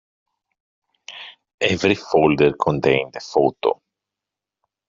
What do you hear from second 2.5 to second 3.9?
contained a photo.